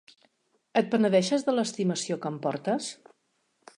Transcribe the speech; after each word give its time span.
Et 0.81 0.87
penedeixes 0.95 1.45
de 1.49 1.55
l'estimació 1.57 2.19
que 2.25 2.31
em 2.33 2.41
portes? 2.47 2.89